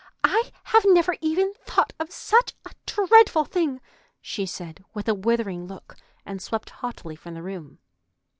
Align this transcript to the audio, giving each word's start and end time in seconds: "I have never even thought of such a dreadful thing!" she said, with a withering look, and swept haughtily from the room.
"I 0.23 0.51
have 0.63 0.83
never 0.89 1.13
even 1.21 1.53
thought 1.63 1.93
of 1.99 2.11
such 2.11 2.55
a 2.65 2.71
dreadful 2.87 3.45
thing!" 3.45 3.79
she 4.19 4.47
said, 4.47 4.83
with 4.95 5.07
a 5.07 5.13
withering 5.13 5.67
look, 5.67 5.95
and 6.25 6.41
swept 6.41 6.71
haughtily 6.71 7.15
from 7.15 7.35
the 7.35 7.43
room. 7.43 7.77